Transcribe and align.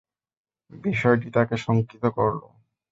বিষয়টি 0.71 1.27
তাকে 1.35 1.55
সঙ্কিত 1.65 2.03
করল। 2.17 2.41